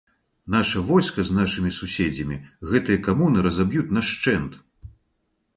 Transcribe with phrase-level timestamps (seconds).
[0.53, 2.37] Наша войска з нашымі суседзямі
[2.71, 4.61] гэтыя камуны разаб'юць нашчэнт!